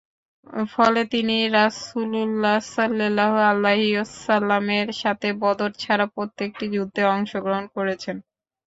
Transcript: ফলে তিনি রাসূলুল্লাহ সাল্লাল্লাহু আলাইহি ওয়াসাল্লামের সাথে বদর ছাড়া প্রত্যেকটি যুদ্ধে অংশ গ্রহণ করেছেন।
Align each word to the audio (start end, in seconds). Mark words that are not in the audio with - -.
ফলে 0.71 1.01
তিনি 1.13 1.37
রাসূলুল্লাহ 1.55 2.57
সাল্লাল্লাহু 2.71 3.37
আলাইহি 3.49 3.89
ওয়াসাল্লামের 3.93 4.87
সাথে 5.01 5.27
বদর 5.41 5.71
ছাড়া 5.79 6.05
প্রত্যেকটি 6.15 6.65
যুদ্ধে 6.75 7.01
অংশ 7.13 7.31
গ্রহণ 7.45 7.65
করেছেন। 7.75 8.15